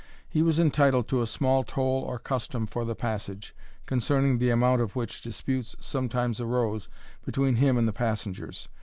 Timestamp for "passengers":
7.93-8.67